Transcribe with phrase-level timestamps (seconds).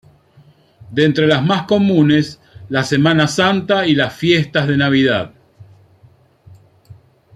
[0.89, 5.35] De entre las más comunes, la semana santa y las fiestas de Navidad.